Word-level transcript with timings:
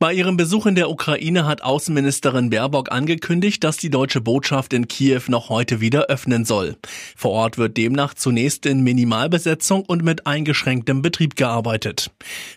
Bei 0.00 0.12
ihrem 0.12 0.36
Besuch 0.36 0.66
in 0.66 0.76
der 0.76 0.90
Ukraine 0.90 1.44
hat 1.44 1.64
Außenministerin 1.64 2.50
Baerbock 2.50 2.92
angekündigt, 2.92 3.64
dass 3.64 3.78
die 3.78 3.90
deutsche 3.90 4.20
Botschaft 4.20 4.72
in 4.72 4.86
Kiew 4.86 5.22
noch 5.26 5.48
heute 5.48 5.80
wieder 5.80 6.06
öffnen 6.06 6.44
soll. 6.44 6.76
Vor 7.16 7.32
Ort 7.32 7.58
wird 7.58 7.76
demnach 7.76 8.14
zunächst 8.14 8.64
in 8.64 8.82
Minimalbesetzung 8.82 9.84
und 9.84 10.04
mit 10.04 10.24
eingeschränktem 10.24 11.02
Betrieb 11.02 11.34
gearbeitet. 11.34 12.12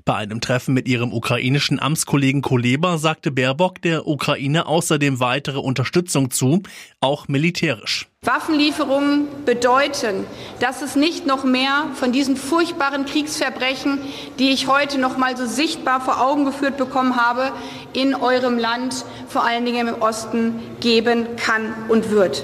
Bei 0.06 0.18
einem 0.18 0.40
Treffen 0.40 0.76
mit 0.76 0.88
ihrem 0.88 1.12
ukrainischen 1.12 1.80
Amtskollegen 1.80 2.44
Kuleba 2.44 3.00
sagte 3.00 3.32
Baerbock 3.32 3.82
der 3.82 4.06
Ukraine 4.06 4.68
außerdem 4.68 5.20
weitere 5.20 5.58
Unterstützung 5.58 6.30
zu, 6.30 6.62
auch 7.00 7.28
militärisch. 7.28 8.11
Waffenlieferungen 8.24 9.46
bedeuten, 9.46 10.28
dass 10.60 10.84
es 10.84 10.96
nicht 10.96 11.26
noch 11.26 11.44
mehr 11.44 11.88
von 11.96 12.12
diesen 12.12 12.38
furchtbaren 12.38 13.08
Kriegsverbrechen, 13.08 13.98
die 14.38 14.52
ich 14.52 14.68
heute 14.68 15.00
noch 15.00 15.18
mal 15.18 15.36
so 15.36 15.48
sichtbar 15.48 16.02
vor 16.02 16.22
Augen 16.22 16.46
geführt 16.46 16.78
bekommen 16.78 17.16
habe, 17.16 17.52
in 17.94 18.14
eurem 18.14 18.60
Land, 18.60 19.06
vor 19.28 19.44
allen 19.44 19.66
Dingen 19.66 19.88
im 19.88 20.02
Osten, 20.04 20.60
geben 20.80 21.36
kann 21.36 21.74
und 21.90 22.12
wird. 22.12 22.44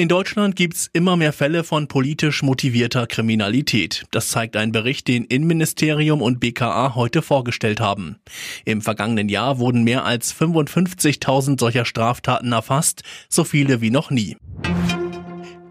In 0.00 0.08
Deutschland 0.08 0.56
gibt's 0.56 0.88
immer 0.94 1.18
mehr 1.18 1.34
Fälle 1.34 1.62
von 1.62 1.86
politisch 1.86 2.42
motivierter 2.42 3.06
Kriminalität. 3.06 4.06
Das 4.12 4.28
zeigt 4.28 4.56
ein 4.56 4.72
Bericht, 4.72 5.08
den 5.08 5.26
Innenministerium 5.26 6.22
und 6.22 6.40
BKA 6.40 6.94
heute 6.94 7.20
vorgestellt 7.20 7.80
haben. 7.80 8.16
Im 8.64 8.80
vergangenen 8.80 9.28
Jahr 9.28 9.58
wurden 9.58 9.84
mehr 9.84 10.06
als 10.06 10.34
55.000 10.34 11.60
solcher 11.60 11.84
Straftaten 11.84 12.50
erfasst, 12.52 13.02
so 13.28 13.44
viele 13.44 13.82
wie 13.82 13.90
noch 13.90 14.10
nie. 14.10 14.38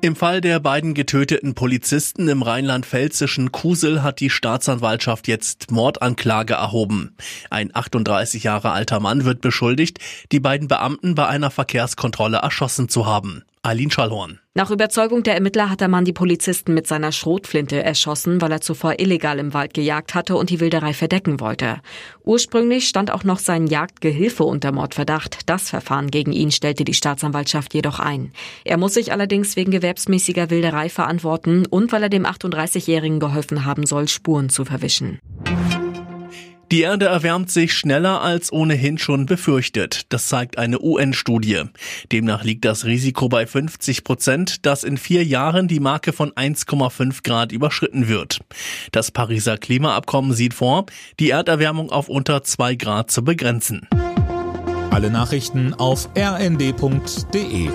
Im 0.02 0.16
Fall 0.16 0.42
der 0.42 0.60
beiden 0.60 0.94
getöteten 0.94 1.56
Polizisten 1.56 2.30
im 2.30 2.44
rheinland-pfälzischen 2.44 3.52
Kusel 3.52 4.04
hat 4.04 4.20
die 4.20 4.30
Staatsanwaltschaft 4.30 5.28
jetzt 5.28 5.72
Mordanklage 5.72 6.54
erhoben. 6.54 7.16
Ein 7.50 7.72
38 7.74 8.44
Jahre 8.44 8.70
alter 8.70 9.00
Mann 9.00 9.26
wird 9.26 9.42
beschuldigt, 9.42 9.98
die 10.32 10.40
beiden 10.40 10.68
Beamten 10.68 11.16
bei 11.16 11.28
einer 11.28 11.50
Verkehrskontrolle 11.50 12.38
erschossen 12.38 12.90
zu 12.90 13.08
haben. 13.08 13.44
Eileen 13.62 13.92
Schallhorn. 13.92 14.40
Nach 14.54 14.72
Überzeugung 14.72 15.24
der 15.24 15.36
Ermittler 15.36 15.70
hat 15.70 15.82
der 15.82 15.90
Mann 15.90 16.06
die 16.06 16.14
Polizisten 16.14 16.74
mit 16.74 16.88
seiner 16.88 17.12
Schrotflinte 17.12 17.84
erschossen, 17.84 18.42
weil 18.42 18.54
er 18.54 18.62
zuvor 18.62 19.00
illegal 19.00 19.38
im 19.38 19.54
Wald 19.54 19.74
gejagt 19.74 20.16
hatte 20.16 20.38
und 20.38 20.50
die 20.50 20.62
Wilderei 20.62 20.94
verdecken 20.94 21.42
wollte. 21.42 21.82
Ursprünglich 22.24 22.88
stand 22.88 23.12
auch 23.12 23.26
noch 23.26 23.40
sein 23.40 23.68
Jagdgehilfe 23.68 24.46
unter 24.46 24.72
Mordverdacht. 24.72 25.50
Das 25.50 25.70
Verfahren 25.70 26.10
gegen 26.10 26.32
ihn 26.32 26.52
stellte 26.52 26.86
die 26.86 26.94
Staatsanwaltschaft 26.94 27.74
jedoch 27.74 28.00
ein. 28.00 28.32
Er 28.64 28.78
muss 28.78 28.94
sich 28.94 29.12
allerdings 29.12 29.58
wegen 29.58 29.72
gewerbsmäßiger 29.72 30.50
Wilderei 30.50 30.88
verantworten 30.88 31.66
und 31.66 31.92
weil 31.92 32.04
er 32.04 32.10
dem 32.10 32.26
38-Jährigen 32.26 33.20
geholfen 33.20 33.66
haben 33.66 33.86
soll, 33.86 34.08
Spuren 34.08 34.48
zu 34.48 34.64
verwischen. 34.64 35.20
Die 36.72 36.82
Erde 36.82 37.08
erwärmt 37.08 37.50
sich 37.50 37.74
schneller 37.74 38.22
als 38.22 38.54
ohnehin 38.54 39.00
schon 39.00 39.26
befürchtet. 39.26 40.04
Das 40.10 40.28
zeigt 40.28 40.60
eine 40.60 40.80
UN-Studie. 40.80 41.64
Demnach 42.12 42.44
liegt 42.44 42.64
das 42.64 42.86
Risiko 42.86 43.28
bei 43.28 43.48
50 43.48 44.04
Prozent, 44.04 44.66
dass 44.68 44.84
in 44.84 44.98
vier 44.98 45.24
Jahren 45.24 45.68
die 45.68 45.80
Marke 45.80 46.14
von 46.14 46.32
1,5 46.32 47.24
Grad 47.24 47.52
überschritten 47.52 48.08
wird. 48.08 48.42
Das 48.92 49.10
Pariser 49.10 49.58
Klimaabkommen 49.58 50.34
sieht 50.34 50.54
vor, 50.54 50.86
die 51.20 51.32
Erderwärmung 51.32 51.90
auf 51.90 52.08
unter 52.08 52.44
zwei 52.44 52.76
Grad 52.76 53.10
zu 53.10 53.24
begrenzen. 53.24 53.88
Alle 54.92 55.10
Nachrichten 55.10 55.74
auf 55.74 56.10
rnd.de 56.16 57.70